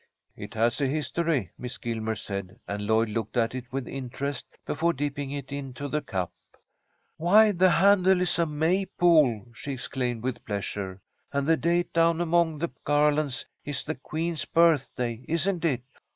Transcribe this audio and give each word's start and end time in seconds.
"It 0.35 0.55
has 0.55 0.81
a 0.81 0.87
history," 0.87 1.51
Miss 1.59 1.77
Gilmer 1.77 2.15
said, 2.15 2.59
and 2.67 2.87
Lloyd 2.87 3.09
looked 3.09 3.37
at 3.37 3.53
it 3.53 3.65
with 3.71 3.87
interest 3.87 4.47
before 4.65 4.93
dipping 4.93 5.29
it 5.29 5.51
into 5.51 5.87
the 5.87 6.01
cup. 6.01 6.33
"Why, 7.17 7.51
the 7.51 7.69
handle 7.69 8.19
is 8.19 8.39
a 8.39 8.47
May 8.47 8.87
pole!" 8.87 9.45
she 9.53 9.73
exclaimed, 9.73 10.23
with 10.23 10.43
pleasure. 10.43 11.01
"And 11.31 11.45
the 11.45 11.55
date 11.55 11.93
down 11.93 12.19
among 12.19 12.57
the 12.57 12.71
garlands 12.83 13.45
is 13.63 13.83
the 13.83 13.93
queen's 13.93 14.43
birthday, 14.43 15.23
isn't 15.27 15.63
it? 15.65 15.83